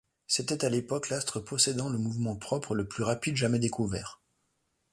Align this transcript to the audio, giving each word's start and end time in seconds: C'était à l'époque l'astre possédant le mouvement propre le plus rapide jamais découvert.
C'était 0.25 0.65
à 0.65 0.69
l'époque 0.69 1.09
l'astre 1.09 1.39
possédant 1.39 1.87
le 1.87 1.99
mouvement 1.99 2.35
propre 2.35 2.73
le 2.73 2.87
plus 2.87 3.03
rapide 3.03 3.35
jamais 3.35 3.59
découvert. 3.59 4.19